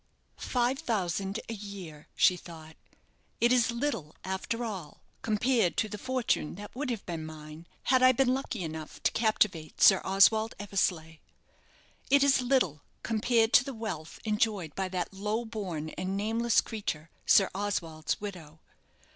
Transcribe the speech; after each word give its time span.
"Five 0.39 0.79
thousand 0.79 1.39
a 1.47 1.53
year," 1.53 2.07
she 2.15 2.35
thought; 2.35 2.75
"it 3.39 3.53
is 3.53 3.69
little, 3.69 4.15
after 4.23 4.65
all, 4.65 5.03
compared 5.21 5.77
to 5.77 5.87
the 5.87 5.99
fortune 5.99 6.55
that 6.55 6.75
would 6.75 6.89
have 6.89 7.05
been 7.05 7.23
mine 7.23 7.67
had 7.83 8.01
I 8.01 8.11
been 8.11 8.33
lucky 8.33 8.63
enough 8.63 9.03
to 9.03 9.11
captivate 9.11 9.79
Sir 9.79 10.01
Oswald 10.03 10.55
Eversleigh. 10.57 11.19
It 12.09 12.23
is 12.23 12.41
little 12.41 12.81
compared 13.03 13.53
to 13.53 13.63
the 13.63 13.75
wealth 13.75 14.19
enjoyed 14.25 14.73
by 14.73 14.89
that 14.89 15.13
low 15.13 15.45
born 15.45 15.89
and 15.89 16.17
nameless 16.17 16.61
creature, 16.61 17.11
Sir 17.27 17.51
Oswald's 17.53 18.19
widow. 18.19 18.59